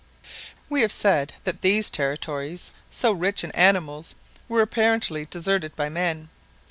[0.67, 4.15] We have said that these territories, so rich in animals,
[4.49, 6.29] were apparently deserted by men.